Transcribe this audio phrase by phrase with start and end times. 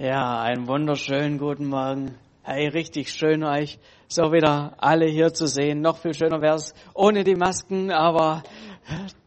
[0.00, 2.14] Ja, einen wunderschönen guten Morgen.
[2.44, 5.80] Hey, richtig schön euch so wieder alle hier zu sehen.
[5.80, 8.44] Noch viel schöner wäre es ohne die Masken, aber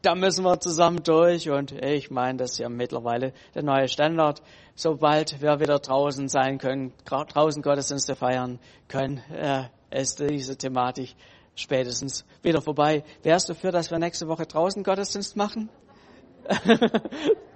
[0.01, 4.41] da müssen wir zusammen durch und ich meine, das ist ja mittlerweile der neue Standard.
[4.73, 8.57] Sobald wir wieder draußen sein können, draußen Gottesdienste feiern
[8.87, 11.15] können, äh, ist diese Thematik
[11.53, 13.03] spätestens wieder vorbei.
[13.23, 15.69] Wärst du dafür, dass wir nächste Woche draußen Gottesdienst machen?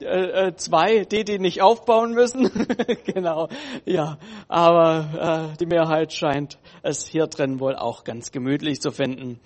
[0.00, 2.50] Äh, äh, zwei, die, die nicht aufbauen müssen.
[3.04, 3.48] genau,
[3.84, 4.18] ja.
[4.46, 9.40] Aber äh, die Mehrheit scheint es hier drin wohl auch ganz gemütlich zu finden.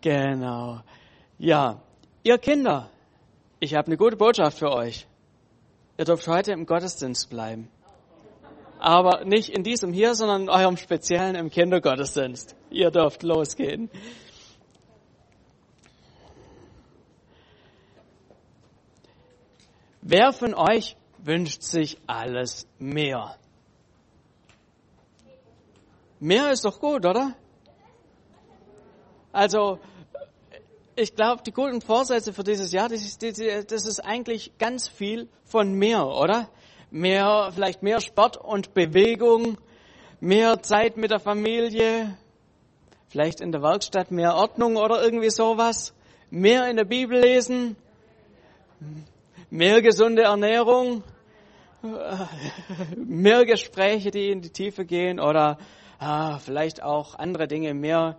[0.00, 0.80] Genau.
[1.38, 1.82] Ja,
[2.22, 2.88] ihr Kinder,
[3.60, 5.06] ich habe eine gute Botschaft für euch.
[5.98, 7.68] Ihr dürft heute im Gottesdienst bleiben.
[8.78, 12.56] Aber nicht in diesem hier, sondern in eurem speziellen im Kindergottesdienst.
[12.70, 13.90] Ihr dürft losgehen.
[20.04, 23.36] Wer von euch wünscht sich alles mehr?
[26.18, 27.36] Mehr ist doch gut, oder?
[29.30, 29.78] Also,
[30.96, 35.28] ich glaube, die guten Vorsätze für dieses Jahr, das ist, das ist eigentlich ganz viel
[35.44, 36.48] von mehr, oder?
[36.90, 39.56] Mehr, vielleicht mehr Sport und Bewegung,
[40.18, 42.18] mehr Zeit mit der Familie,
[43.08, 45.94] vielleicht in der Werkstatt mehr Ordnung oder irgendwie sowas,
[46.28, 47.76] mehr in der Bibel lesen,
[49.52, 51.04] mehr gesunde Ernährung,
[52.96, 55.58] mehr Gespräche, die in die Tiefe gehen oder
[55.98, 58.16] ah, vielleicht auch andere Dinge, mehr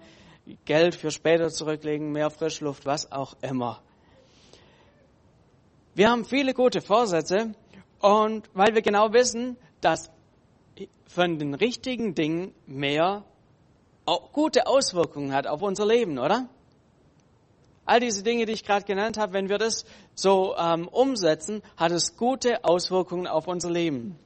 [0.65, 3.81] Geld für später zurücklegen, mehr Frischluft, was auch immer.
[5.95, 7.55] Wir haben viele gute Vorsätze
[7.99, 10.11] und weil wir genau wissen, dass
[11.07, 13.23] von den richtigen Dingen mehr
[14.05, 16.47] auch gute Auswirkungen hat auf unser Leben, oder?
[17.85, 21.91] All diese Dinge, die ich gerade genannt habe, wenn wir das so ähm, umsetzen, hat
[21.91, 24.17] es gute Auswirkungen auf unser Leben.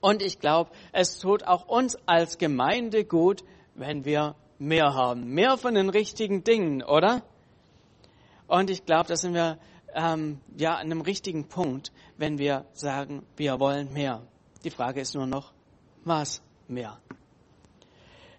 [0.00, 5.28] Und ich glaube, es tut auch uns als Gemeinde gut, wenn wir mehr haben.
[5.34, 7.22] Mehr von den richtigen Dingen, oder?
[8.46, 9.58] Und ich glaube, da sind wir
[9.94, 14.22] ähm, ja an einem richtigen Punkt, wenn wir sagen, wir wollen mehr.
[14.64, 15.52] Die Frage ist nur noch,
[16.04, 16.98] was mehr?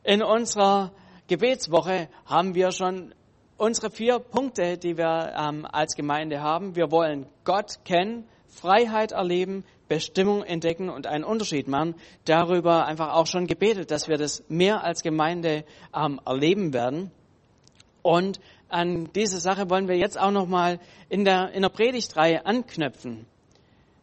[0.03, 0.91] In unserer
[1.27, 3.13] Gebetswoche haben wir schon
[3.59, 6.75] unsere vier Punkte, die wir ähm, als Gemeinde haben.
[6.75, 11.95] Wir wollen Gott kennen, Freiheit erleben, Bestimmung entdecken und einen Unterschied machen.
[12.25, 17.11] Darüber einfach auch schon gebetet, dass wir das mehr als Gemeinde ähm, erleben werden.
[18.01, 18.39] Und
[18.69, 23.25] an diese Sache wollen wir jetzt auch noch mal in der in der Predigtreihe anknüpfen.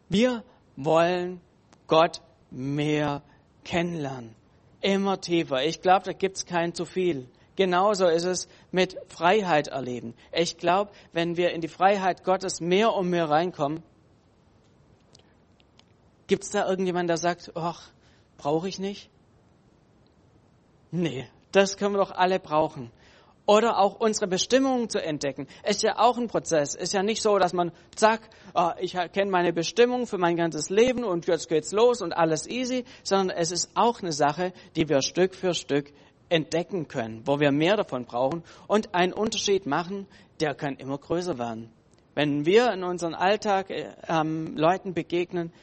[0.07, 0.43] Wir
[0.75, 1.41] wollen
[1.87, 3.23] Gott mehr
[3.63, 4.35] kennenlernen,
[4.81, 5.63] immer tiefer.
[5.65, 7.27] Ich glaube, da gibt's kein zu viel.
[7.57, 10.13] Genauso ist es mit Freiheit erleben.
[10.31, 13.81] Ich glaube, wenn wir in die Freiheit Gottes mehr und mehr reinkommen,
[16.27, 17.89] gibt es da irgendjemand, der sagt, ach,
[18.37, 19.09] brauche ich nicht?
[20.91, 22.91] Nee, das können wir doch alle brauchen.
[23.47, 25.47] Oder auch unsere Bestimmung zu entdecken.
[25.63, 26.75] Ist ja auch ein Prozess.
[26.75, 30.69] Ist ja nicht so, dass man, zack, oh, ich kenne meine Bestimmung für mein ganzes
[30.69, 34.89] Leben und jetzt geht's los und alles easy, sondern es ist auch eine Sache, die
[34.89, 35.91] wir Stück für Stück
[36.29, 40.07] entdecken können, wo wir mehr davon brauchen und einen Unterschied machen,
[40.39, 41.69] der kann immer größer werden.
[42.15, 45.53] Wenn wir in unserem Alltag äh, ähm, Leuten begegnen,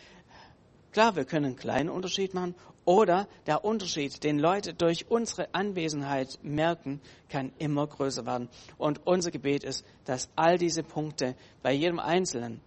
[0.92, 2.54] klar, wir können einen kleinen Unterschied machen
[2.84, 8.48] oder der Unterschied, den Leute durch unsere Anwesenheit merken, kann immer größer werden.
[8.78, 12.60] Und unser Gebet ist, dass all diese Punkte bei jedem Einzelnen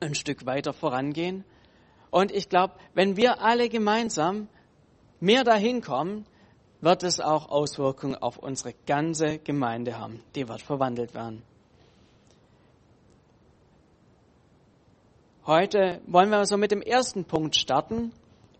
[0.00, 1.44] ein Stück weiter vorangehen.
[2.10, 4.48] Und ich glaube, wenn wir alle gemeinsam
[5.20, 6.26] mehr dahin kommen,
[6.84, 10.22] wird es auch Auswirkungen auf unsere ganze Gemeinde haben.
[10.34, 11.42] Die wird verwandelt werden.
[15.46, 18.12] Heute wollen wir so mit dem ersten Punkt starten.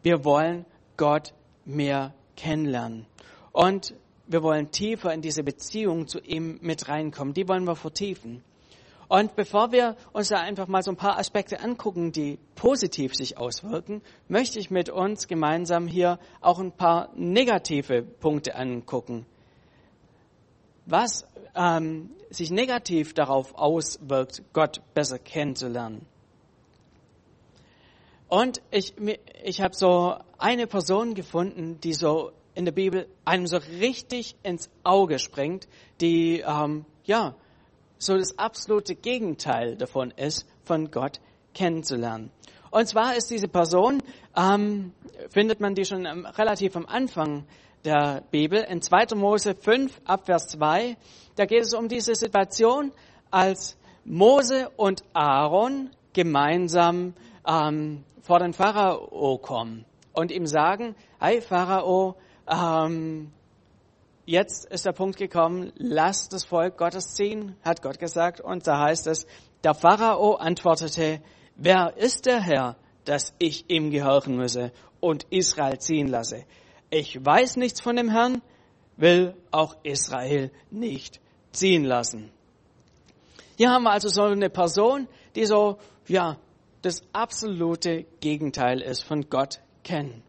[0.02, 1.32] Wir wollen Gott
[1.64, 3.06] mehr kennenlernen.
[3.52, 3.94] Und
[4.26, 7.34] wir wollen tiefer in diese Beziehung zu ihm mit reinkommen.
[7.34, 8.42] Die wollen wir vertiefen.
[9.08, 13.36] Und bevor wir uns da einfach mal so ein paar Aspekte angucken, die positiv sich
[13.36, 19.26] auswirken, möchte ich mit uns gemeinsam hier auch ein paar negative Punkte angucken.
[20.86, 26.06] Was ähm, sich negativ darauf auswirkt, Gott besser kennenzulernen.
[28.28, 28.94] Und ich,
[29.44, 34.70] ich habe so eine Person gefunden, die so in der Bibel einem so richtig ins
[34.82, 35.68] Auge springt,
[36.00, 37.34] die ähm, ja
[38.04, 41.20] so das absolute Gegenteil davon ist, von Gott
[41.54, 42.30] kennenzulernen.
[42.70, 44.02] Und zwar ist diese Person,
[44.36, 44.92] ähm,
[45.30, 47.46] findet man die schon relativ am Anfang
[47.84, 49.14] der Bibel, in 2.
[49.14, 50.96] Mose 5 Abvers 2.
[51.36, 52.92] Da geht es um diese Situation,
[53.30, 57.14] als Mose und Aaron gemeinsam
[57.46, 62.16] ähm, vor den Pharao kommen und ihm sagen, hey Pharao,
[62.48, 63.32] ähm,
[64.26, 68.40] jetzt ist der Punkt gekommen, lass das Volk Gottes ziehen, hat Gott gesagt.
[68.40, 69.26] Und da heißt es,
[69.62, 71.20] der Pharao antwortete,
[71.56, 76.44] wer ist der Herr, dass ich ihm gehorchen müsse und Israel ziehen lasse?
[76.90, 78.42] Ich weiß nichts von dem Herrn,
[78.96, 81.20] will auch Israel nicht
[81.52, 82.30] ziehen lassen.
[83.56, 86.38] Hier haben wir also so eine Person, die so, ja,
[86.82, 90.22] das absolute Gegenteil ist von Gott kennen.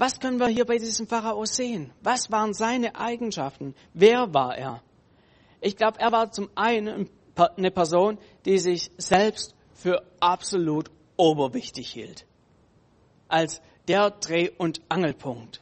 [0.00, 1.92] Was können wir hier bei diesem Pharao sehen?
[2.00, 3.74] Was waren seine Eigenschaften?
[3.92, 4.82] Wer war er?
[5.60, 8.16] Ich glaube, er war zum einen eine Person,
[8.46, 12.24] die sich selbst für absolut oberwichtig hielt.
[13.28, 15.60] Als der Dreh- und Angelpunkt.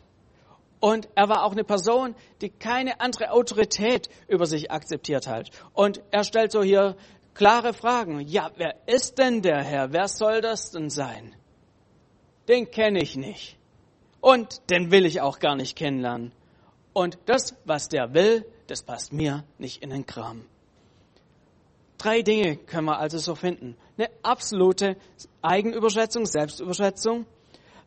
[0.78, 5.50] Und er war auch eine Person, die keine andere Autorität über sich akzeptiert hat.
[5.72, 6.96] Und er stellt so hier
[7.34, 8.20] klare Fragen.
[8.20, 9.92] Ja, wer ist denn der Herr?
[9.92, 11.34] Wer soll das denn sein?
[12.46, 13.57] Den kenne ich nicht.
[14.20, 16.32] Und den will ich auch gar nicht kennenlernen.
[16.92, 20.44] Und das, was der will, das passt mir nicht in den Kram.
[21.98, 23.76] Drei Dinge können wir also so finden.
[23.96, 24.96] Eine absolute
[25.42, 27.26] Eigenüberschätzung, Selbstüberschätzung,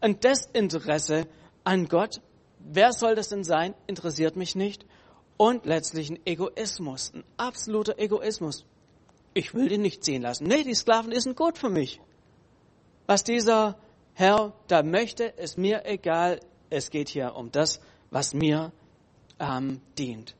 [0.01, 1.27] ein Desinteresse
[1.63, 2.21] an Gott.
[2.59, 3.73] Wer soll das denn sein?
[3.87, 4.85] Interessiert mich nicht.
[5.37, 8.65] Und letztlich ein Egoismus, ein absoluter Egoismus.
[9.33, 10.45] Ich will den nicht ziehen lassen.
[10.45, 12.01] Nee, die Sklaven sind gut für mich.
[13.07, 13.77] Was dieser
[14.21, 16.41] Herr da möchte, ist mir egal.
[16.69, 17.81] Es geht hier um das,
[18.11, 18.71] was mir
[19.39, 20.35] ähm, dient.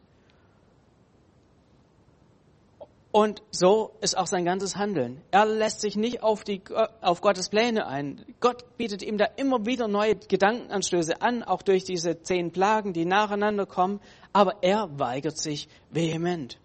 [3.12, 5.19] Und so ist auch sein ganzes Handeln.
[5.31, 6.62] Er lässt sich nicht auf, die,
[7.01, 8.24] auf Gottes Pläne ein.
[8.39, 13.06] Gott bietet ihm da immer wieder neue Gedankenanstöße an, auch durch diese zehn Plagen, die
[13.06, 14.00] nacheinander kommen.
[14.31, 16.60] Aber er weigert sich vehement.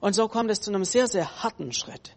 [0.00, 2.14] Und so kommt es zu einem sehr, sehr harten Schritt.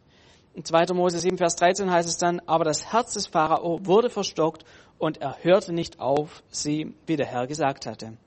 [0.54, 0.94] In 2.
[0.94, 4.66] Mose 7, Vers 13 heißt es dann, aber das Herz des Pharao wurde verstockt
[4.98, 8.18] und er hörte nicht auf sie, wie der Herr gesagt hatte.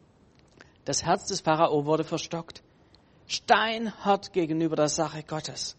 [0.85, 2.63] Das Herz des Pharao wurde verstockt.
[3.27, 5.77] Steinhart gegenüber der Sache Gottes.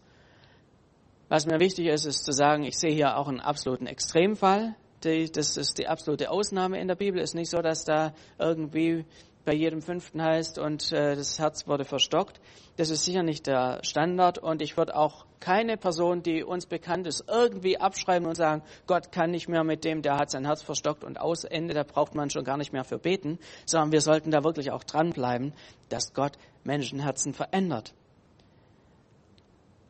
[1.28, 4.76] Was mir wichtig ist, ist zu sagen, ich sehe hier auch einen absoluten Extremfall.
[5.00, 7.20] Das ist die absolute Ausnahme in der Bibel.
[7.20, 9.04] Es ist nicht so, dass da irgendwie
[9.46, 12.40] bei jedem fünften heißt und äh, das Herz wurde verstockt.
[12.76, 17.06] Das ist sicher nicht der Standard und ich würde auch keine Person, die uns bekannt
[17.06, 20.62] ist, irgendwie abschreiben und sagen, Gott kann nicht mehr mit dem, der hat sein Herz
[20.62, 24.00] verstockt und aus Ende, da braucht man schon gar nicht mehr für beten, sondern wir
[24.02, 25.54] sollten da wirklich auch dranbleiben,
[25.88, 26.32] dass Gott
[26.64, 27.94] Menschenherzen verändert.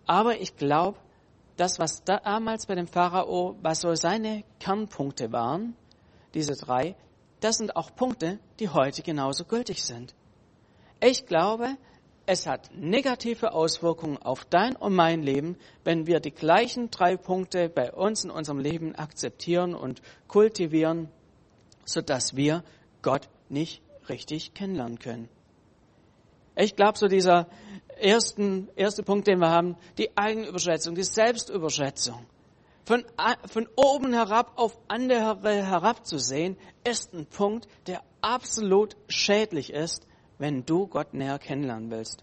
[0.07, 0.99] Aber ich glaube,
[1.57, 5.75] das, was damals bei dem Pharao, was so seine Kernpunkte waren,
[6.35, 6.95] diese drei,
[7.41, 10.15] das sind auch Punkte, die heute genauso gültig sind.
[11.01, 11.77] Ich glaube,
[12.27, 17.69] es hat negative Auswirkungen auf dein und mein Leben, wenn wir die gleichen drei Punkte
[17.69, 21.09] bei uns in unserem Leben akzeptieren und kultivieren,
[21.85, 22.65] sodass wir
[23.03, 25.29] Gott nicht richtig kennenlernen können.
[26.57, 27.47] Ich glaube, so dieser
[27.99, 32.27] ersten, erste Punkt, den wir haben, die Eigenüberschätzung, die Selbstüberschätzung
[32.87, 33.05] von,
[33.47, 40.07] von oben herab auf andere herabzusehen, ist ein Punkt, der absolut schädlich ist,
[40.39, 42.23] wenn du Gott näher kennenlernen willst.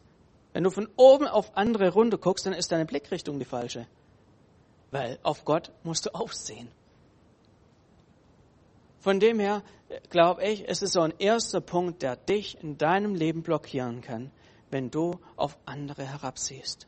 [0.54, 3.88] Wenn du von oben auf andere runter guckst, dann ist deine Blickrichtung die falsche.
[4.92, 6.70] Weil auf Gott musst du aufsehen.
[9.00, 9.64] Von dem her
[10.10, 14.32] glaube ich, es ist so ein erster Punkt, der dich in deinem Leben blockieren kann,
[14.70, 16.88] wenn du auf andere herabsiehst.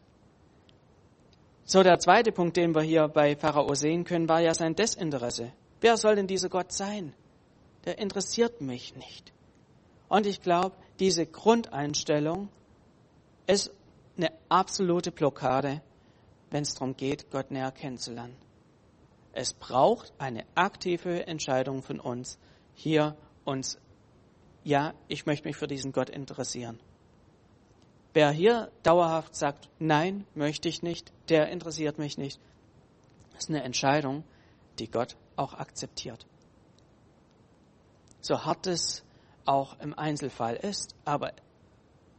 [1.67, 5.51] So, der zweite Punkt, den wir hier bei Pharao sehen können, war ja sein Desinteresse.
[5.81, 7.13] Wer soll denn dieser Gott sein?
[7.86, 9.34] Der interessiert mich nicht.
[10.07, 12.50] Und ich glaube, diese Grundeinstellung
[13.48, 13.72] ist
[14.15, 15.81] eine absolute Blockade,
[16.51, 18.36] wenn es darum geht, Gott näher kennenzulernen.
[19.34, 22.38] Es braucht eine aktive Entscheidung von uns,
[22.75, 23.79] hier uns,
[24.63, 26.79] ja, ich möchte mich für diesen Gott interessieren.
[28.15, 32.39] Wer hier dauerhaft sagt, nein, möchte ich nicht, der interessiert mich nicht,
[33.38, 34.24] ist eine Entscheidung,
[34.79, 36.25] die Gott auch akzeptiert.
[38.22, 39.03] So hart es
[39.43, 41.34] auch im Einzelfall ist, aber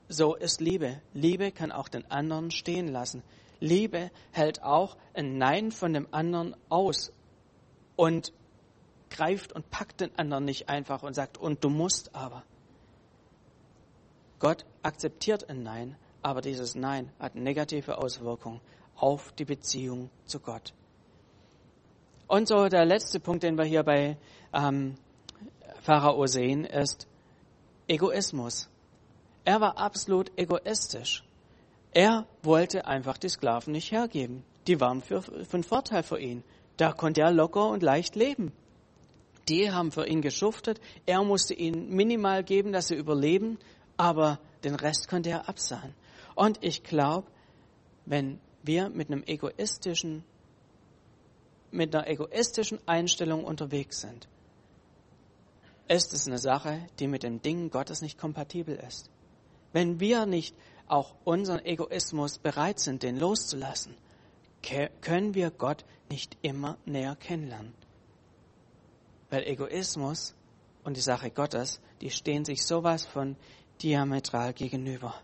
[0.07, 1.01] so ist Liebe.
[1.15, 3.23] Liebe kann auch den anderen stehen lassen.
[3.59, 7.11] Liebe hält auch ein Nein von dem anderen aus
[7.97, 8.35] und
[9.09, 12.43] greift und packt den anderen nicht einfach und sagt, und du musst aber.
[14.39, 18.61] Gott akzeptiert ein Nein, aber dieses Nein hat negative Auswirkungen
[18.97, 20.75] auf die Beziehung zu Gott.
[22.29, 24.17] Und so der letzte Punkt, den wir hier bei
[24.53, 24.97] ähm,
[25.83, 27.07] Pharao sehen, ist
[27.89, 28.69] Egoismus.
[29.45, 31.23] Er war absolut egoistisch.
[31.93, 34.45] Er wollte einfach die Sklaven nicht hergeben.
[34.67, 36.43] Die waren für, von Vorteil für ihn.
[36.77, 38.53] da konnte er locker und leicht leben.
[39.49, 40.81] Die haben für ihn geschuftet.
[41.07, 43.59] Er musste ihnen minimal geben, dass sie überleben,
[43.97, 45.95] aber den Rest konnte er absahen.
[46.35, 47.29] Und ich glaube,
[48.05, 50.25] wenn wir mit einem egoistischen,
[51.71, 54.29] mit einer egoistischen Einstellung unterwegs sind,
[55.89, 59.11] ist es eine Sache, die mit den Dingen Gottes nicht kompatibel ist.
[59.73, 60.57] Wenn wir nicht
[60.89, 63.95] auch unseren Egoismus bereit sind, den loszulassen,
[65.01, 67.75] können wir Gott nicht immer näher kennenlernen.
[69.31, 70.35] Weil Egoismus
[70.85, 73.37] und die Sache Gottes, die stehen sich sowas von
[73.83, 75.15] diametral gegenüber.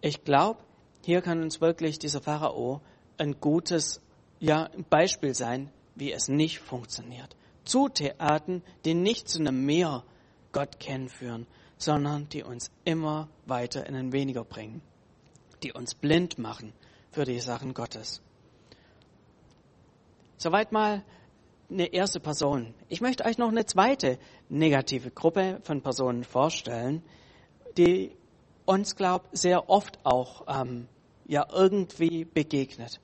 [0.00, 0.60] Ich glaube,
[1.04, 2.80] hier kann uns wirklich dieser Pharao
[3.18, 4.00] ein gutes
[4.40, 7.36] ja, Beispiel sein, wie es nicht funktioniert.
[7.64, 10.02] Zutaten, die nicht zu einem mehr
[10.50, 11.46] Gott kennen führen,
[11.78, 14.82] sondern die uns immer weiter in ein weniger bringen,
[15.62, 16.72] die uns blind machen
[17.10, 18.22] für die Sachen Gottes.
[20.36, 21.04] Soweit mal
[21.72, 22.74] eine erste Person.
[22.88, 27.02] Ich möchte euch noch eine zweite negative Gruppe von Personen vorstellen,
[27.76, 28.12] die
[28.64, 30.88] uns, glaub, sehr oft auch ähm,
[31.26, 33.00] ja irgendwie begegnet.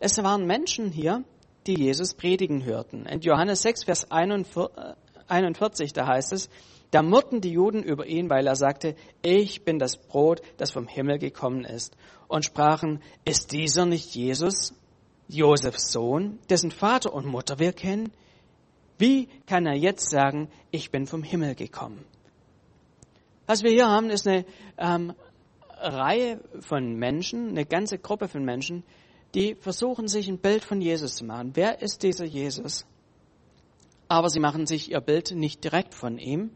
[0.00, 1.24] Es waren Menschen hier,
[1.66, 3.06] die Jesus predigen hörten.
[3.06, 6.50] In Johannes 6, Vers 41, da heißt es,
[6.90, 10.86] da murrten die Juden über ihn, weil er sagte, ich bin das Brot, das vom
[10.86, 11.96] Himmel gekommen ist.
[12.28, 14.74] Und sprachen, ist dieser nicht Jesus,
[15.28, 18.12] Josefs Sohn, dessen Vater und Mutter wir kennen?
[18.98, 22.04] Wie kann er jetzt sagen, ich bin vom Himmel gekommen?
[23.46, 24.44] Was wir hier haben, ist eine
[24.78, 25.12] ähm,
[25.78, 28.84] Reihe von Menschen, eine ganze Gruppe von Menschen,
[29.34, 31.50] die versuchen, sich ein Bild von Jesus zu machen.
[31.54, 32.86] Wer ist dieser Jesus?
[34.08, 36.50] Aber sie machen sich ihr Bild nicht direkt von ihm,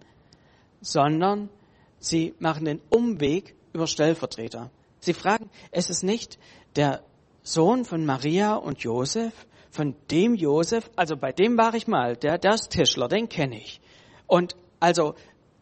[0.81, 1.51] sondern
[1.99, 4.71] sie machen den Umweg über Stellvertreter.
[5.01, 6.39] Sie fragen, es ist nicht
[6.77, 7.03] der
[7.49, 9.33] Sohn von Maria und Josef,
[9.71, 13.57] von dem Josef, also bei dem war ich mal, der, der ist Tischler, den kenne
[13.57, 13.81] ich.
[14.27, 15.15] Und also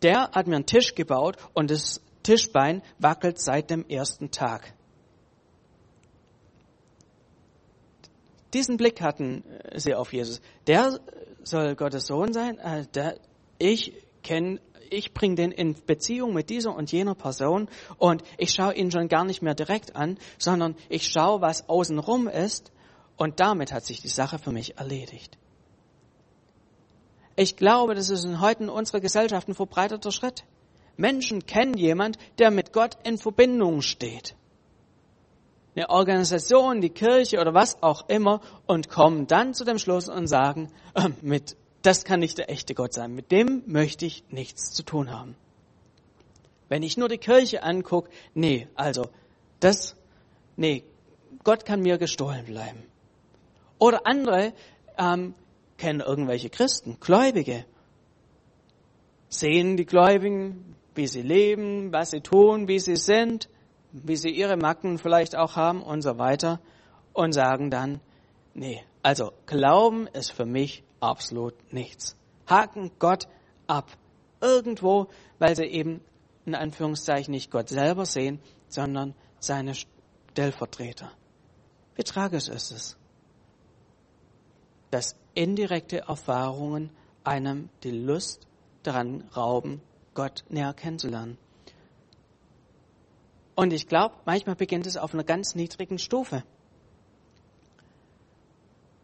[0.03, 4.75] der hat mir einen Tisch gebaut und das Tischbein wackelt seit dem ersten Tag.
[8.53, 10.41] Diesen Blick hatten sie auf Jesus.
[10.67, 10.99] Der
[11.45, 12.59] soll Gottes Sohn sein.
[12.59, 13.19] Äh, der,
[13.59, 14.61] ich kenne
[14.93, 19.09] ich bringe den in Beziehung mit dieser und jener Person und ich schaue ihn schon
[19.09, 22.73] gar nicht mehr direkt an, sondern ich schaue, was außenrum ist
[23.17, 25.39] und damit hat sich die Sache für mich erledigt.
[27.37, 30.45] Ich glaube, das ist in heute in unserer Gesellschaft ein verbreiteter Schritt.
[30.97, 34.35] Menschen kennen jemand, der mit Gott in Verbindung steht.
[35.75, 40.27] Eine Organisation, die Kirche oder was auch immer und kommen dann zu dem Schluss und
[40.27, 43.15] sagen, äh, mit das kann nicht der echte Gott sein.
[43.15, 45.37] Mit dem möchte ich nichts zu tun haben.
[46.69, 49.09] Wenn ich nur die Kirche angucke, nee, also
[49.61, 49.95] das,
[50.57, 50.83] nee,
[51.45, 52.83] Gott kann mir gestohlen bleiben.
[53.79, 54.53] Oder andere
[54.99, 55.35] ähm,
[55.79, 57.65] kennen irgendwelche Christen, Gläubige,
[59.29, 63.49] sehen die Gläubigen, wie sie leben, was sie tun, wie sie sind,
[63.93, 66.61] wie sie ihre Macken vielleicht auch haben und so weiter
[67.13, 68.01] und sagen dann,
[68.55, 72.17] nee, also Glauben ist für mich absolut nichts.
[72.47, 73.29] Haken Gott
[73.67, 73.91] ab.
[74.41, 75.09] Irgendwo,
[75.39, 76.01] weil sie eben
[76.45, 81.11] in Anführungszeichen nicht Gott selber sehen, sondern seine Stellvertreter.
[81.95, 82.97] Wie tragisch ist es,
[84.91, 86.91] dass indirekte Erfahrungen
[87.25, 88.47] einem die Lust
[88.83, 89.81] daran rauben,
[90.15, 91.39] Gott näher kennenzulernen.
[93.55, 96.45] Und ich glaube, manchmal beginnt es auf einer ganz niedrigen Stufe.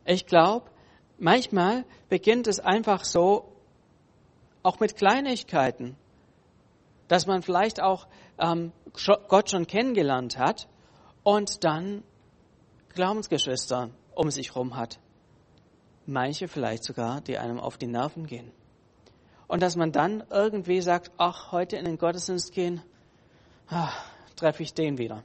[0.05, 0.71] Ich glaube,
[1.23, 3.49] manchmal beginnt es einfach so,
[4.63, 5.97] auch mit Kleinigkeiten,
[7.09, 8.07] dass man vielleicht auch
[8.39, 8.73] ähm,
[9.29, 10.69] Gott schon kennengelernt hat
[11.23, 12.03] und dann
[12.95, 14.99] Glaubensgeschwister um sich herum hat.
[16.07, 18.51] Manche vielleicht sogar, die einem auf die Nerven gehen.
[19.47, 22.83] Und dass man dann irgendwie sagt, ach, heute in den Gottesdienst gehen,
[23.69, 25.23] ach, treffe ich den wieder.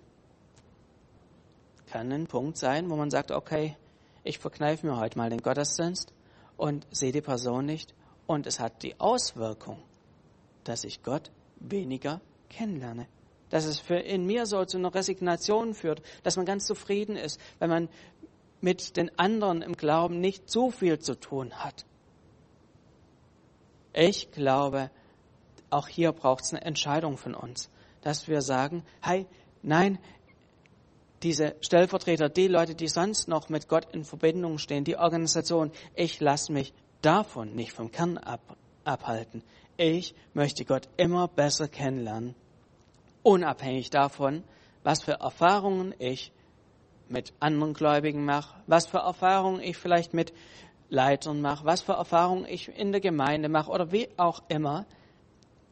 [1.87, 3.75] Kann ein Punkt sein, wo man sagt, okay,
[4.27, 6.13] ich verkneife mir heute mal den Gottesdienst
[6.57, 7.93] und sehe die Person nicht.
[8.25, 9.79] Und es hat die Auswirkung,
[10.63, 12.19] dass ich Gott weniger
[12.49, 13.07] kennenlerne.
[13.49, 17.39] Dass es für in mir so zu einer Resignation führt, dass man ganz zufrieden ist,
[17.59, 17.89] wenn man
[18.59, 21.85] mit den anderen im Glauben nicht so viel zu tun hat.
[23.93, 24.91] Ich glaube,
[25.69, 27.69] auch hier braucht es eine Entscheidung von uns,
[28.01, 29.25] dass wir sagen, hey,
[29.61, 29.99] nein,
[31.23, 36.19] diese Stellvertreter, die Leute, die sonst noch mit Gott in Verbindung stehen, die Organisation, ich
[36.19, 39.43] lasse mich davon nicht vom Kern ab, abhalten.
[39.77, 42.35] Ich möchte Gott immer besser kennenlernen,
[43.23, 44.43] unabhängig davon,
[44.83, 46.31] was für Erfahrungen ich
[47.09, 50.33] mit anderen Gläubigen mache, was für Erfahrungen ich vielleicht mit
[50.89, 54.85] Leitern mache, was für Erfahrungen ich in der Gemeinde mache oder wie auch immer.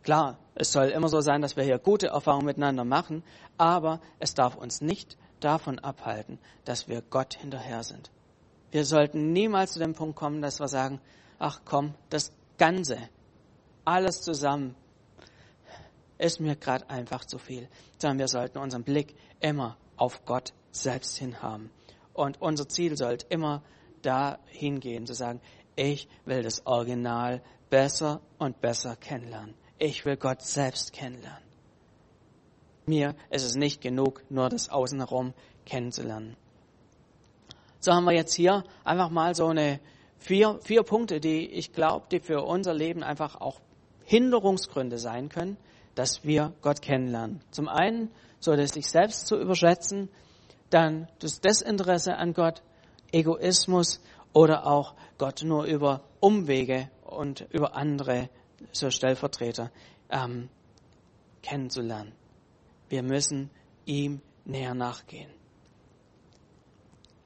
[0.04, 3.24] Klar, es soll immer so sein, dass wir hier gute Erfahrungen miteinander machen,
[3.58, 8.12] aber es darf uns nicht davon abhalten, dass wir Gott hinterher sind.
[8.72, 11.00] Wir sollten niemals zu dem Punkt kommen, dass wir sagen,
[11.40, 12.98] ach komm, das Ganze,
[13.86, 14.76] alles zusammen,
[16.18, 21.18] ist mir gerade einfach zu viel, sondern wir sollten unseren Blick immer auf Gott selbst
[21.18, 21.70] hin haben.
[22.14, 23.62] Und unser Ziel sollte immer
[24.02, 25.42] dahin gehen, zu sagen,
[25.76, 29.54] ich will das Original besser und besser kennenlernen.
[29.78, 31.45] Ich will Gott selbst kennenlernen.
[32.86, 35.34] Mir ist es nicht genug, nur das Außenherum
[35.66, 36.36] kennenzulernen.
[37.80, 39.80] So haben wir jetzt hier einfach mal so eine
[40.18, 43.62] vier, vier Punkte, die ich glaube, die für unser Leben einfach auch
[44.06, 45.58] Hinderungsgründe sein können,
[45.96, 47.42] dass wir Gott kennenlernen.
[47.52, 50.10] Zum einen, so das sich selbst zu überschätzen,
[50.70, 52.62] dann das Desinteresse an Gott,
[53.12, 54.02] Egoismus
[54.34, 58.30] oder auch Gott nur über Umwege und über andere,
[58.72, 59.72] so Stellvertreter,
[60.10, 60.50] ähm,
[61.42, 62.12] kennenzulernen.
[62.90, 63.50] Wir müssen
[63.86, 65.30] ihm näher nachgehen.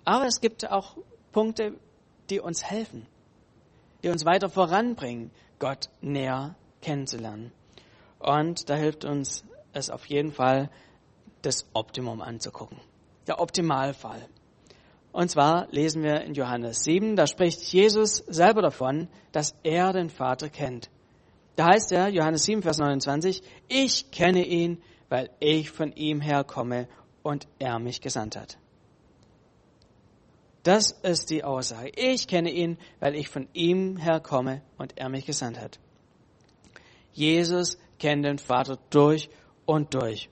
[0.06, 0.98] Aber es gibt auch
[1.32, 1.74] Punkte,
[2.30, 3.06] die uns helfen,
[4.04, 7.52] die uns weiter voranbringen, Gott näher kennenzulernen.
[8.20, 10.70] Und da hilft uns es auf jeden Fall,
[11.42, 12.80] das Optimum anzugucken.
[13.28, 14.28] Der Optimalfall.
[15.12, 20.10] Und zwar lesen wir in Johannes 7, da spricht Jesus selber davon, dass er den
[20.10, 20.90] Vater kennt.
[21.56, 26.88] Da heißt er, Johannes 7, Vers 29, ich kenne ihn, weil ich von ihm herkomme
[27.24, 28.58] und er mich gesandt hat.
[30.64, 31.92] Das ist die Aussage.
[31.96, 35.80] Ich kenne ihn, weil ich von ihm herkomme und er mich gesandt hat.
[37.12, 39.30] Jesus kennt den Vater durch
[39.66, 40.30] und durch.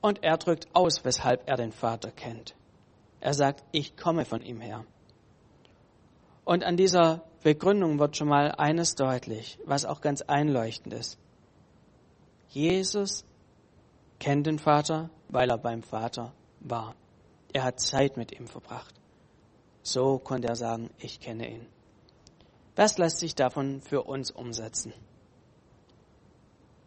[0.00, 2.54] Und er drückt aus, weshalb er den Vater kennt.
[3.20, 4.84] Er sagt, ich komme von ihm her.
[6.44, 11.18] Und an dieser Begründung wird schon mal eines deutlich, was auch ganz einleuchtend ist.
[12.48, 13.24] Jesus
[14.18, 16.94] kennt den Vater, weil er beim Vater war.
[17.52, 18.94] Er hat Zeit mit ihm verbracht.
[19.82, 21.66] So konnte er sagen, ich kenne ihn.
[22.76, 24.92] Was lässt sich davon für uns umsetzen?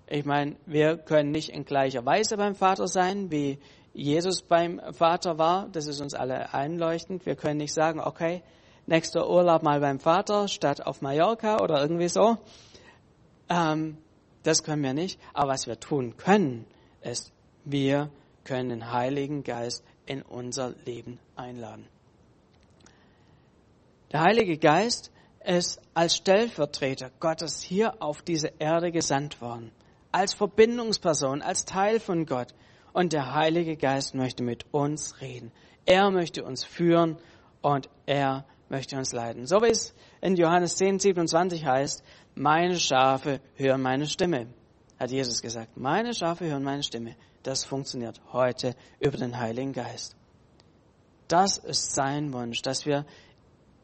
[0.07, 3.59] Ich meine, wir können nicht in gleicher Weise beim Vater sein, wie
[3.93, 5.67] Jesus beim Vater war.
[5.69, 7.25] Das ist uns alle einleuchtend.
[7.25, 8.43] Wir können nicht sagen, okay,
[8.85, 12.37] nächster Urlaub mal beim Vater statt auf Mallorca oder irgendwie so.
[13.49, 13.97] Ähm,
[14.43, 15.19] das können wir nicht.
[15.33, 16.65] Aber was wir tun können,
[17.01, 17.31] ist,
[17.65, 18.09] wir
[18.43, 21.87] können den Heiligen Geist in unser Leben einladen.
[24.11, 25.11] Der Heilige Geist
[25.45, 29.71] ist als Stellvertreter Gottes hier auf diese Erde gesandt worden
[30.11, 32.53] als Verbindungsperson, als Teil von Gott.
[32.93, 35.51] Und der Heilige Geist möchte mit uns reden.
[35.85, 37.17] Er möchte uns führen
[37.61, 39.47] und er möchte uns leiten.
[39.47, 42.03] So wie es in Johannes 10, 27 heißt,
[42.35, 44.47] meine Schafe hören meine Stimme,
[45.01, 45.77] hat Jesus gesagt.
[45.77, 47.15] Meine Schafe hören meine Stimme.
[47.41, 50.15] Das funktioniert heute über den Heiligen Geist.
[51.27, 53.07] Das ist sein Wunsch, dass wir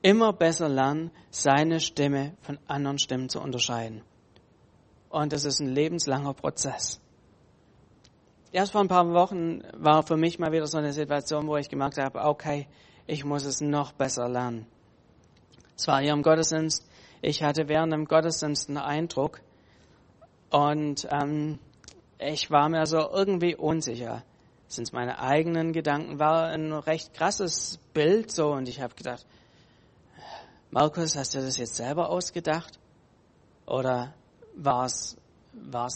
[0.03, 4.03] immer besser lernen, seine Stimme von anderen Stimmen zu unterscheiden.
[5.09, 7.01] Und das ist ein lebenslanger Prozess.
[8.51, 11.69] Erst vor ein paar Wochen war für mich mal wieder so eine Situation, wo ich
[11.69, 12.67] gemerkt habe, okay,
[13.07, 14.67] ich muss es noch besser lernen.
[15.75, 16.87] Es war hier im Gottesdienst.
[17.23, 19.41] Ich hatte während dem Gottesdienst einen Eindruck
[20.49, 21.59] und ähm,
[22.19, 24.23] ich war mir so irgendwie unsicher.
[24.67, 26.19] Sind es meine eigenen Gedanken?
[26.19, 29.25] War ein recht krasses Bild so und ich habe gedacht,
[30.71, 32.77] Markus, hast du das jetzt selber ausgedacht?
[33.65, 34.13] Oder
[34.55, 35.17] war es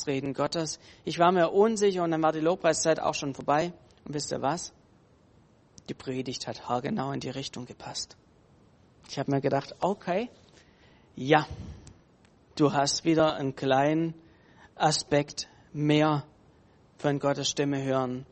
[0.07, 0.79] Reden Gottes.
[1.03, 3.73] Ich war mir unsicher und dann war die Lobpreiszeit auch schon vorbei.
[4.05, 4.73] Und wisst ihr was?
[5.89, 8.15] Die Predigt hat haargenau in die Richtung gepasst.
[9.09, 10.29] Ich habe mir gedacht, okay,
[11.15, 11.45] ja,
[12.55, 14.13] du hast wieder einen kleinen
[14.75, 16.25] Aspekt mehr
[16.97, 18.25] von Gottes Stimme hören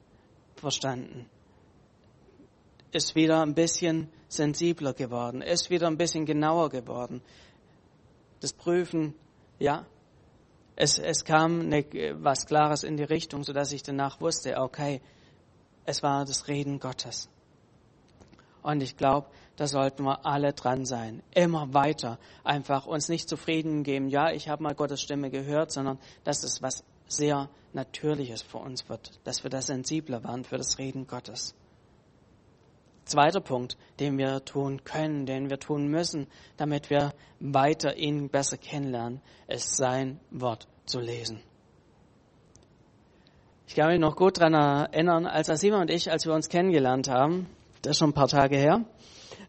[0.56, 1.30] verstanden.
[2.92, 7.22] Ist wieder ein bisschen sensibler geworden, ist wieder ein bisschen genauer geworden.
[8.42, 9.16] Das Prüfen,
[9.60, 9.86] ja,
[10.76, 11.84] es, es kam eine,
[12.24, 15.02] was Klares in die Richtung, sodass ich danach wusste, okay,
[15.86, 17.30] es war das Reden Gottes.
[18.62, 19.28] Und ich glaube,
[19.60, 21.22] da sollten wir alle dran sein.
[21.36, 22.18] Immer weiter.
[22.46, 26.62] Einfach uns nicht zufrieden geben, ja, ich habe mal Gottes Stimme gehört, sondern dass es
[26.62, 29.20] was sehr Natürliches für uns wird.
[29.26, 31.56] Dass wir da sensibler werden für das Reden Gottes.
[33.04, 38.58] Zweiter Punkt, den wir tun können, den wir tun müssen, damit wir weiter ihn besser
[38.58, 39.20] kennenlernen,
[39.50, 41.42] ist sein Wort zu lesen.
[43.68, 47.10] Ich kann mich noch gut daran erinnern, als Asima und ich, als wir uns kennengelernt
[47.10, 47.48] haben,
[47.82, 48.86] das ist schon ein paar Tage her,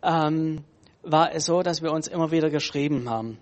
[0.02, 0.64] ähm,
[1.02, 3.38] war es so, dass wir uns immer wieder geschrieben haben.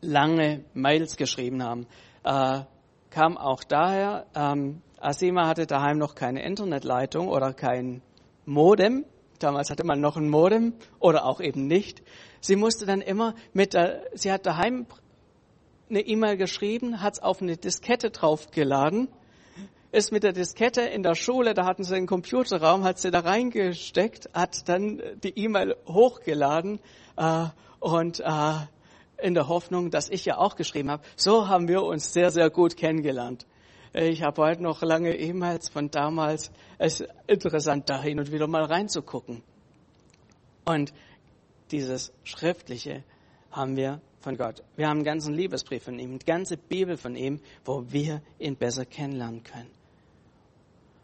[0.00, 1.86] Lange Mails geschrieben haben.
[2.24, 2.60] Äh,
[3.10, 8.02] kam auch daher, ähm, Asima hatte daheim noch keine Internetleitung oder kein
[8.44, 9.04] Modem.
[9.38, 12.02] Damals hatte man noch ein Modem oder auch eben nicht.
[12.40, 14.86] Sie musste dann immer mit der, sie hat daheim
[15.88, 19.08] eine E-Mail geschrieben, hat es auf eine Diskette draufgeladen,
[19.96, 23.20] ist mit der Diskette in der Schule, da hatten sie einen Computerraum, hat sie da
[23.20, 26.80] reingesteckt, hat dann die E-Mail hochgeladen
[27.16, 27.46] äh,
[27.80, 28.52] und äh,
[29.22, 31.02] in der Hoffnung, dass ich ja auch geschrieben habe.
[31.16, 33.46] So haben wir uns sehr, sehr gut kennengelernt.
[33.94, 36.50] Ich habe heute noch lange E-Mails von damals.
[36.76, 39.42] Es ist interessant, da hin und wieder mal reinzugucken.
[40.66, 40.92] Und
[41.70, 43.02] dieses Schriftliche
[43.50, 44.62] haben wir von Gott.
[44.76, 48.56] Wir haben einen ganzen Liebesbrief von ihm, eine ganze Bibel von ihm, wo wir ihn
[48.56, 49.75] besser kennenlernen können.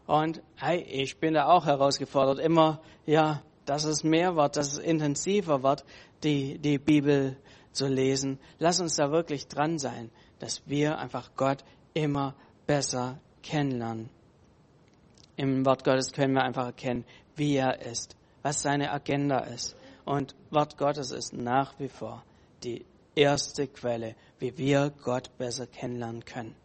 [0.05, 4.77] Und hey, ich bin da auch herausgefordert, immer, ja, dass es mehr wird, dass es
[4.77, 5.85] intensiver wird,
[6.23, 7.37] die, die Bibel
[7.71, 8.39] zu lesen.
[8.59, 11.63] Lass uns da wirklich dran sein, dass wir einfach Gott
[11.93, 12.35] immer
[12.67, 14.09] besser kennenlernen.
[15.35, 19.75] Im Wort Gottes können wir einfach erkennen, wie er ist, was seine Agenda ist.
[20.05, 22.23] Und Wort Gottes ist nach wie vor
[22.63, 22.85] die
[23.15, 26.55] erste Quelle, wie wir Gott besser kennenlernen können.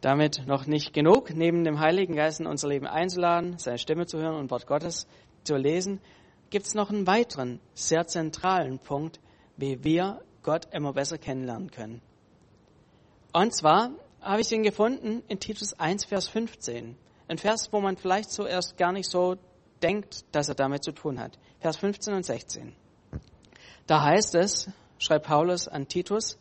[0.00, 4.18] Damit noch nicht genug, neben dem Heiligen Geist in unser Leben einzuladen, seine Stimme zu
[4.18, 5.06] hören und Wort Gottes
[5.44, 6.00] zu lesen,
[6.50, 9.20] gibt es noch einen weiteren, sehr zentralen Punkt,
[9.56, 12.02] wie wir Gott immer besser kennenlernen können.
[13.32, 16.96] Und zwar habe ich den gefunden in Titus 1, Vers 15.
[17.28, 19.36] Ein Vers, wo man vielleicht zuerst gar nicht so
[19.82, 21.38] denkt, dass er damit zu tun hat.
[21.60, 22.74] Vers 15 und 16.
[23.86, 26.38] Da heißt es, schreibt Paulus an Titus,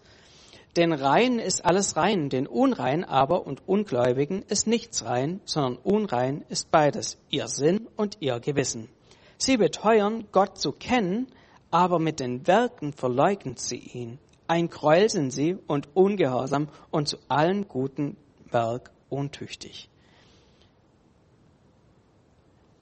[0.75, 6.43] denn rein ist alles rein, den Unrein aber und Ungläubigen ist nichts rein, sondern unrein
[6.49, 8.89] ist beides, ihr Sinn und ihr Gewissen.
[9.37, 11.27] Sie beteuern, Gott zu kennen,
[11.71, 14.19] aber mit den Werken verleugnen sie ihn.
[14.47, 18.17] Ein Gräuel sind sie und ungehorsam und zu allen guten
[18.51, 19.89] Werk untüchtig.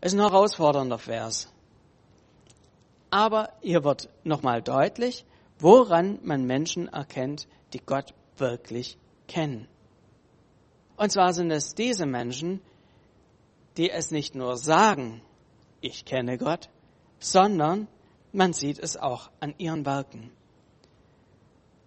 [0.02, 1.50] Es ist ein herausfordernder Vers.
[3.10, 5.24] Aber hier wird nochmal deutlich,
[5.64, 8.98] woran man Menschen erkennt, die Gott wirklich
[9.28, 9.68] kennen.
[10.98, 12.62] Und zwar sind es diese Menschen,
[13.78, 15.22] die es nicht nur sagen,
[15.80, 16.70] ich kenne Gott,
[17.18, 17.88] sondern
[18.34, 20.32] man sieht es auch an ihren Werken.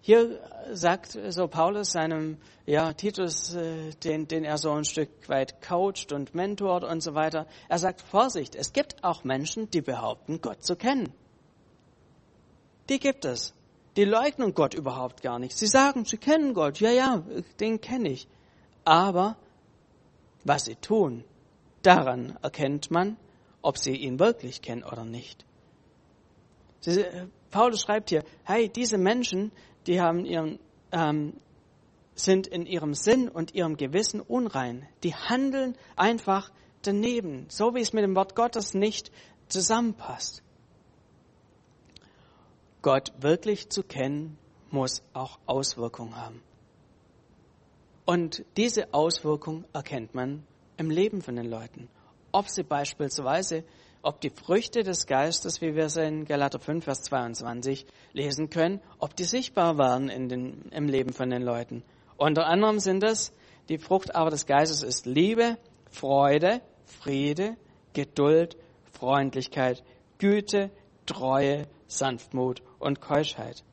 [0.01, 0.39] Hier
[0.71, 6.13] sagt so Paulus seinem ja, Titus, äh, den, den er so ein Stück weit coacht
[6.13, 10.63] und mentort und so weiter, er sagt, Vorsicht, es gibt auch Menschen, die behaupten, Gott
[10.63, 11.13] zu kennen.
[12.89, 13.53] Die gibt es.
[13.97, 15.57] Die leugnen Gott überhaupt gar nicht.
[15.57, 16.79] Sie sagen, sie kennen Gott.
[16.79, 17.23] Ja, ja,
[17.59, 18.27] den kenne ich.
[18.85, 19.37] Aber
[20.43, 21.23] was sie tun,
[21.81, 23.17] daran erkennt man,
[23.63, 25.45] ob sie ihn wirklich kennen oder nicht.
[27.49, 29.51] Paulus schreibt hier, hey, diese Menschen,
[29.87, 30.59] die haben ihren,
[30.91, 31.33] ähm,
[32.13, 34.87] sind in ihrem Sinn und ihrem Gewissen unrein.
[35.03, 36.51] Die handeln einfach
[36.83, 39.11] daneben, so wie es mit dem Wort Gottes nicht
[39.47, 40.43] zusammenpasst.
[42.87, 44.37] Gott wirklich zu kennen,
[44.71, 46.41] muss auch Auswirkungen haben.
[48.05, 50.47] Und diese Auswirkung erkennt man
[50.77, 51.89] im Leben von den Leuten.
[52.31, 53.65] Ob sie beispielsweise
[54.03, 58.79] ob die Früchte des Geistes, wie wir es in Galater 5, Vers 22 lesen können,
[58.99, 61.83] ob die sichtbar waren in den, im Leben von den Leuten.
[62.15, 63.33] Unter anderem sind es,
[63.67, 65.57] die Frucht aber des Geistes ist Liebe,
[65.91, 67.57] Freude, Friede,
[67.91, 68.55] Geduld,
[68.93, 69.83] Freundlichkeit,
[70.19, 70.71] Güte,
[71.05, 73.63] Treue, Sanftmut und Keuschheit.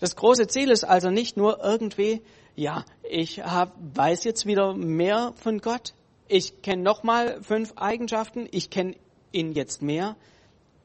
[0.00, 2.22] Das große Ziel ist also nicht nur irgendwie,
[2.56, 5.94] ja, ich hab, weiß jetzt wieder mehr von Gott,
[6.28, 8.96] ich kenne nochmal fünf Eigenschaften, ich kenne
[9.32, 10.16] ihn jetzt mehr,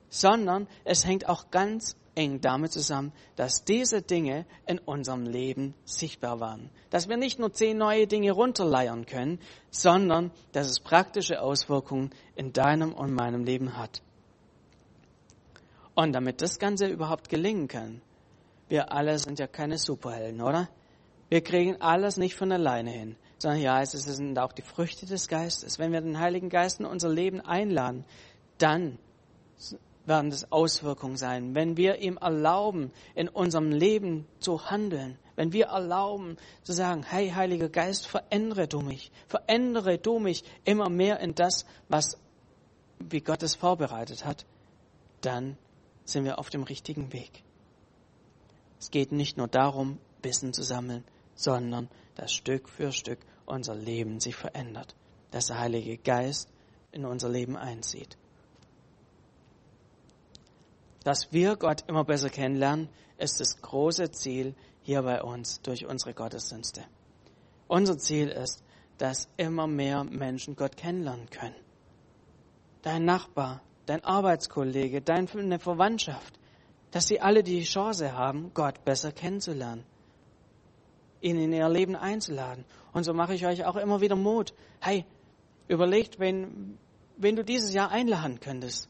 [0.09, 6.39] sondern es hängt auch ganz eng damit zusammen, dass diese Dinge in unserem Leben sichtbar
[6.39, 6.69] waren.
[6.89, 12.53] Dass wir nicht nur zehn neue Dinge runterleiern können, sondern dass es praktische Auswirkungen in
[12.53, 14.01] deinem und meinem Leben hat.
[15.97, 18.01] Und damit das Ganze überhaupt gelingen kann,
[18.69, 20.69] wir alle sind ja keine Superhelden, oder?
[21.27, 25.27] Wir kriegen alles nicht von alleine hin sondern ja, es sind auch die Früchte des
[25.27, 25.79] Geistes.
[25.79, 28.03] Wenn wir den Heiligen Geist in unser Leben einladen,
[28.57, 28.97] dann
[30.05, 31.53] werden das Auswirkungen sein.
[31.53, 37.29] Wenn wir ihm erlauben, in unserem Leben zu handeln, wenn wir erlauben zu sagen, hey
[37.29, 42.17] Heiliger Geist, verändere du mich, verändere du mich immer mehr in das, was
[42.99, 44.45] wie Gott es vorbereitet hat,
[45.21, 45.57] dann
[46.07, 47.43] sind wir auf dem richtigen Weg.
[48.79, 51.03] Es geht nicht nur darum, Wissen zu sammeln,
[51.35, 54.95] sondern dass Stück für Stück unser Leben sich verändert,
[55.31, 56.49] dass der Heilige Geist
[56.91, 58.17] in unser Leben einzieht.
[61.03, 66.13] Dass wir Gott immer besser kennenlernen, ist das große Ziel hier bei uns durch unsere
[66.13, 66.83] Gottesdienste.
[67.67, 68.63] Unser Ziel ist,
[68.97, 71.55] dass immer mehr Menschen Gott kennenlernen können.
[72.81, 76.39] Dein Nachbar, dein Arbeitskollege, deine Verwandtschaft,
[76.91, 79.83] dass sie alle die Chance haben, Gott besser kennenzulernen,
[81.21, 82.65] ihn in ihr Leben einzuladen.
[82.93, 84.53] Und so mache ich euch auch immer wieder Mut.
[84.79, 85.05] Hey,
[85.67, 86.77] überlegt, wen,
[87.17, 88.89] wen du dieses Jahr einladen könntest.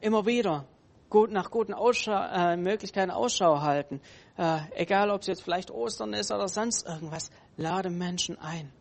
[0.00, 0.66] Immer wieder
[1.10, 4.00] gut, nach guten Ausschau, äh, Möglichkeiten Ausschau halten.
[4.38, 7.30] Äh, egal, ob es jetzt vielleicht Ostern ist oder sonst irgendwas.
[7.56, 8.72] Lade Menschen ein.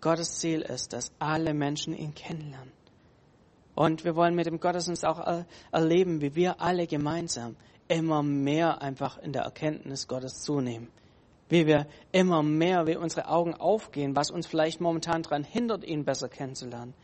[0.00, 2.72] Gottes Ziel ist, dass alle Menschen ihn kennenlernen.
[3.82, 7.56] Und wir wollen mit dem Gottesdienst auch erleben, wie wir alle gemeinsam
[7.88, 10.86] immer mehr einfach in der Erkenntnis Gottes zunehmen.
[11.48, 16.04] Wie wir immer mehr, wie unsere Augen aufgehen, was uns vielleicht momentan daran hindert, ihn
[16.04, 16.94] besser kennenzulernen.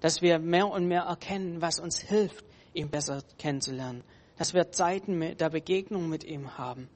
[0.00, 4.02] Dass wir mehr und mehr erkennen, was uns hilft, ihn besser kennenzulernen.
[4.38, 6.88] Dass wir Zeiten der Begegnung mit ihm haben.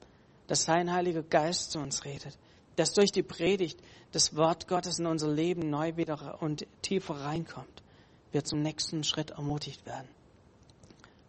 [0.47, 2.35] Dass sein Heiliger Geist zu uns redet.
[2.77, 3.79] Dass durch die Predigt
[4.11, 7.83] das Wort Gottes in unser Leben neu wieder und tiefer reinkommt
[8.31, 10.07] wir zum nächsten Schritt ermutigt werden.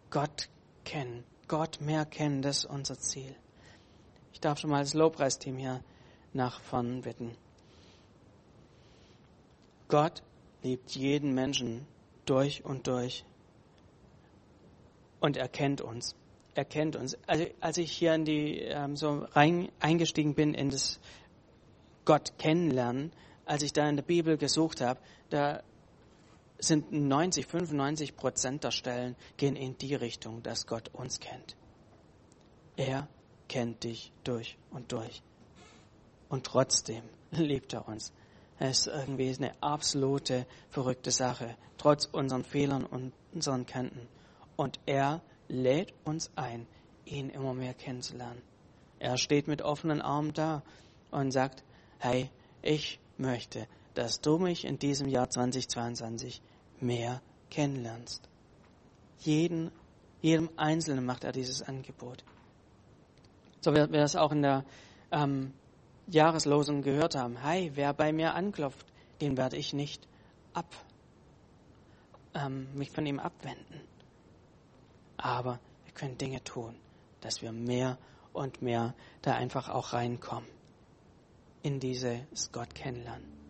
[0.09, 0.49] Gott
[0.83, 3.35] kennen, Gott mehr kennen, das ist unser Ziel.
[4.31, 5.83] Ich darf schon mal das Lobpreisteam hier
[6.33, 7.35] nach vorn bitten.
[9.87, 10.23] Gott
[10.63, 11.85] liebt jeden Menschen
[12.25, 13.25] durch und durch
[15.19, 16.15] und er kennt uns.
[16.55, 17.17] Er kennt uns.
[17.27, 20.99] Also, als ich hier in die ähm, so rein eingestiegen bin in das
[22.05, 23.11] Gott kennenlernen,
[23.45, 25.63] als ich da in der Bibel gesucht habe, da
[26.67, 31.55] sind 90, 95 Prozent der Stellen gehen in die Richtung, dass Gott uns kennt.
[32.75, 33.07] Er
[33.47, 35.21] kennt dich durch und durch.
[36.29, 38.13] Und trotzdem liebt er uns.
[38.59, 44.07] Es ist irgendwie eine absolute verrückte Sache, trotz unseren Fehlern und unseren Kanten.
[44.55, 46.67] Und er lädt uns ein,
[47.05, 48.41] ihn immer mehr kennenzulernen.
[48.99, 50.63] Er steht mit offenen Armen da
[51.11, 51.63] und sagt,
[51.99, 52.29] hey,
[52.61, 56.41] ich möchte, dass du mich in diesem Jahr 2022
[56.83, 58.29] mehr kennenlernst.
[59.19, 59.71] Jeden,
[60.21, 62.23] jedem Einzelnen macht er dieses Angebot.
[63.61, 64.65] So wie wir das auch in der
[65.11, 65.53] ähm,
[66.07, 67.37] Jahreslosung gehört haben.
[67.37, 68.85] Hey, wer bei mir anklopft,
[69.21, 70.07] den werde ich nicht
[70.53, 70.67] ab,
[72.33, 73.81] ähm, mich von ihm abwenden.
[75.17, 76.75] Aber wir können Dinge tun,
[77.21, 77.97] dass wir mehr
[78.33, 80.49] und mehr da einfach auch reinkommen
[81.61, 83.42] in dieses Gott kennenlernen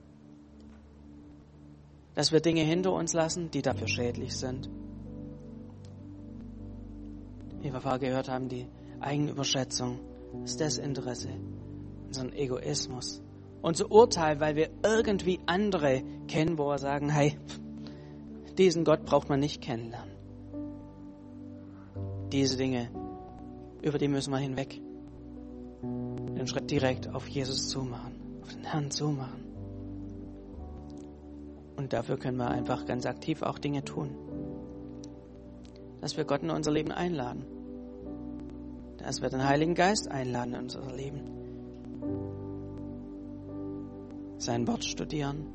[2.16, 4.70] dass wir Dinge hinter uns lassen, die dafür schädlich sind.
[7.60, 8.68] Wie wir vorher gehört haben, die
[9.00, 10.00] Eigenüberschätzung,
[10.42, 11.30] das Desinteresse,
[12.08, 13.22] unseren Egoismus,
[13.62, 17.38] unser Urteil, weil wir irgendwie andere kennen, wo wir sagen, hey,
[18.58, 20.14] diesen Gott braucht man nicht kennenlernen.
[22.32, 22.90] Diese Dinge,
[23.82, 24.82] über die müssen wir hinweg.
[25.82, 29.43] Den Schritt direkt auf Jesus zumachen, auf den Herrn zumachen.
[31.76, 34.16] Und dafür können wir einfach ganz aktiv auch Dinge tun.
[36.02, 37.46] Dass wir Gott in unser Leben einladen.
[38.98, 41.22] Dass wir den Heiligen Geist einladen in unser Leben.
[44.38, 45.48] Sein Wort studieren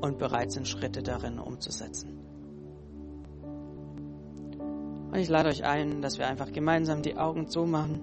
[0.00, 2.18] und bereit sind, Schritte darin umzusetzen.
[5.10, 8.00] Und ich lade euch ein, dass wir einfach gemeinsam die Augen zumachen.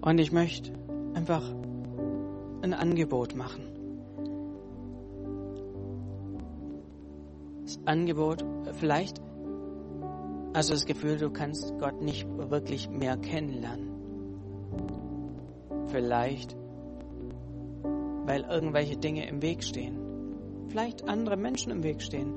[0.00, 0.72] Und ich möchte
[1.14, 1.42] einfach
[2.62, 3.64] ein Angebot machen.
[7.64, 8.44] Das Angebot,
[8.74, 9.20] vielleicht
[10.54, 13.90] hast du das Gefühl, du kannst Gott nicht wirklich mehr kennenlernen.
[15.86, 16.56] Vielleicht,
[18.24, 19.98] weil irgendwelche Dinge im Weg stehen.
[20.68, 22.32] Vielleicht andere Menschen im Weg stehen.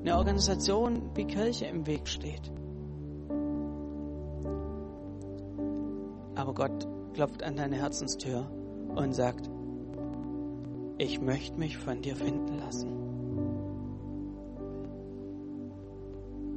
[0.00, 2.52] Eine Organisation wie Kirche im Weg steht.
[6.34, 8.46] Aber Gott klopft an deine Herzenstür
[8.96, 9.50] und sagt,
[10.98, 13.04] ich möchte mich von dir finden lassen.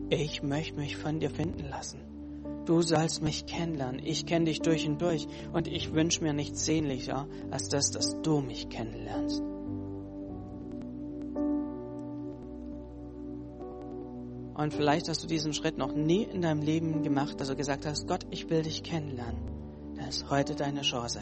[0.09, 1.99] Ich möchte mich von dir finden lassen.
[2.65, 4.01] Du sollst mich kennenlernen.
[4.03, 5.27] Ich kenne dich durch und durch.
[5.53, 9.41] Und ich wünsche mir nichts sehnlicher, als das, dass du mich kennenlernst.
[14.57, 17.85] Und vielleicht hast du diesen Schritt noch nie in deinem Leben gemacht, dass du gesagt
[17.85, 19.39] hast, Gott, ich will dich kennenlernen.
[19.95, 21.21] Das ist heute deine Chance.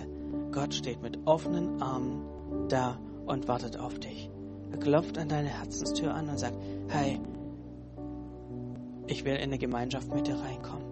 [0.56, 4.30] Gott steht mit offenen Armen da und wartet auf dich.
[4.72, 7.20] Er klopft an deine Herzenstür an und sagt, hey,
[9.08, 10.86] ich will in eine Gemeinschaft mit dir reinkommen.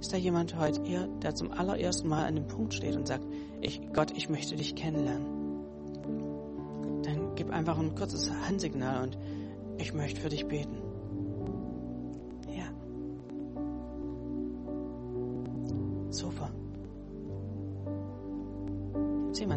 [0.00, 3.26] Ist da jemand heute hier, der zum allerersten Mal an dem Punkt steht und sagt,
[3.60, 5.26] ich, Gott, ich möchte dich kennenlernen?
[7.02, 9.18] Dann gib einfach ein kurzes Handsignal und
[9.76, 10.91] ich möchte für dich beten.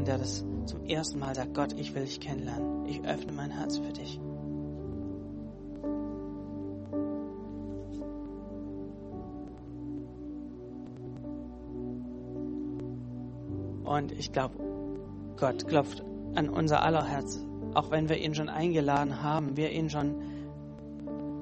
[0.06, 2.86] Der das zum ersten Mal sagt, Gott, ich will dich kennenlernen.
[2.86, 4.20] Ich öffne mein Herz für dich.
[13.84, 14.56] Und ich glaube,
[15.38, 16.04] Gott klopft
[16.36, 20.16] an unser aller Herz, auch wenn wir ihn schon eingeladen haben, wir ihn schon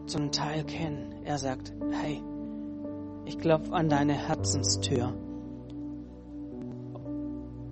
[0.05, 1.15] zum Teil kennen.
[1.23, 2.21] Er sagt, hey,
[3.25, 5.13] ich klopfe an deine Herzenstür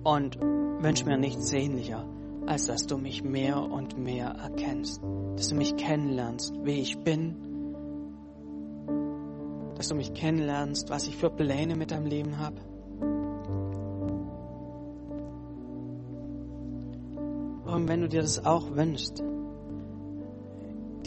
[0.04, 0.38] und
[0.82, 2.04] wünsche mir nichts sehnlicher,
[2.46, 5.00] als dass du mich mehr und mehr erkennst,
[5.36, 7.36] dass du mich kennenlernst, wie ich bin,
[9.76, 12.56] dass du mich kennenlernst, was ich für Pläne mit deinem Leben habe.
[17.64, 19.22] Und wenn du dir das auch wünschst,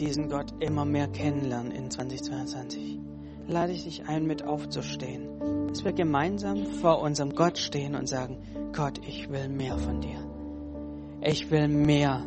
[0.00, 2.98] diesen Gott immer mehr kennenlernen in 2022,
[3.46, 8.38] lade ich dich ein, mit aufzustehen, dass wir gemeinsam vor unserem Gott stehen und sagen,
[8.76, 10.18] Gott, ich will mehr von dir.
[11.22, 12.24] Ich will mehr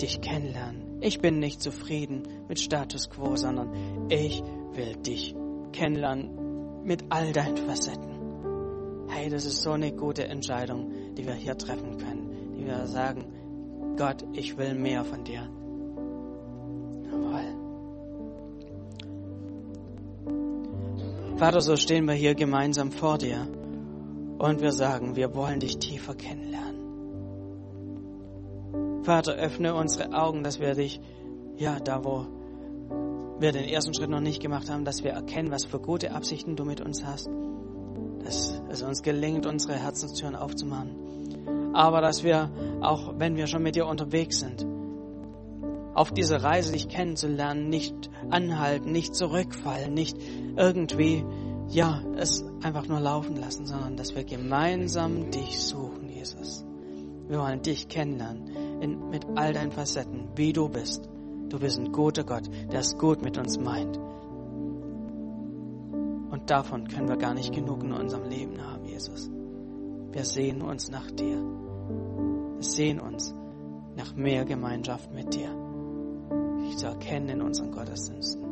[0.00, 1.00] dich kennenlernen.
[1.00, 5.34] Ich bin nicht zufrieden mit Status quo, sondern ich will dich
[5.72, 9.08] kennenlernen mit all deinen Facetten.
[9.08, 12.24] Hey, das ist so eine gute Entscheidung, die wir hier treffen können
[12.64, 13.24] die wir sagen,
[13.96, 15.48] Gott, ich will mehr von dir.
[17.10, 17.44] Jawohl.
[21.36, 23.46] Vater, so stehen wir hier gemeinsam vor dir
[24.44, 26.82] und wir sagen, wir wollen dich tiefer kennenlernen.
[29.02, 31.00] Vater, öffne unsere Augen, dass wir dich,
[31.56, 32.26] ja, da wo
[33.38, 36.56] wir den ersten Schritt noch nicht gemacht haben, dass wir erkennen, was für gute Absichten
[36.56, 37.28] du mit uns hast.
[38.24, 41.04] Dass es uns gelingt, unsere Herzenstüren aufzumachen
[41.74, 44.64] aber dass wir, auch wenn wir schon mit dir unterwegs sind,
[45.92, 47.94] auf diese Reise dich kennenzulernen, nicht
[48.30, 50.16] anhalten, nicht zurückfallen, nicht
[50.56, 51.24] irgendwie,
[51.68, 56.64] ja, es einfach nur laufen lassen, sondern dass wir gemeinsam dich suchen, Jesus.
[57.28, 61.08] Wir wollen dich kennenlernen in, mit all deinen Facetten, wie du bist.
[61.48, 63.96] Du bist ein guter Gott, der es gut mit uns meint.
[66.30, 69.30] Und davon können wir gar nicht genug in unserem Leben haben, Jesus.
[70.12, 71.42] Wir sehen uns nach dir
[72.64, 73.34] sehen uns
[73.96, 75.50] nach mehr Gemeinschaft mit dir,
[76.62, 78.43] dich zu erkennen in unseren Gottesdiensten.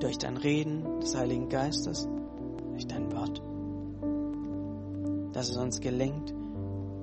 [0.00, 2.08] Durch dein Reden des Heiligen Geistes,
[2.72, 3.42] durch dein Wort.
[5.34, 6.34] Dass es uns gelingt,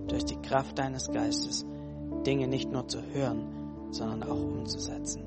[0.07, 1.65] durch die Kraft deines Geistes
[2.25, 3.43] Dinge nicht nur zu hören,
[3.91, 5.23] sondern auch umzusetzen.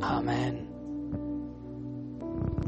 [0.00, 0.71] Amen.